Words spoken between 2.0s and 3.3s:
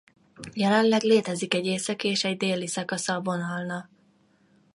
és egy déli szakasza a